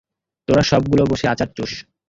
[0.47, 1.71] তোরা সবগুলো বসে আচার চুষ।